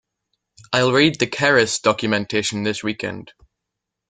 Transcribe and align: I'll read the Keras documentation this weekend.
I'll 0.73 0.93
read 0.93 1.19
the 1.19 1.27
Keras 1.27 1.79
documentation 1.79 2.63
this 2.63 2.81
weekend. 2.83 3.33